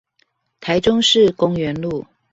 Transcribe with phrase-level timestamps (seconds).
[0.59, 2.07] 台中市公園路